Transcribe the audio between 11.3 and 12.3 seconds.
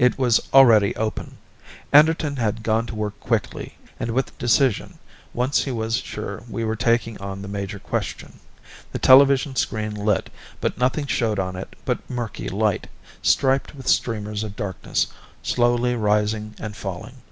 on it but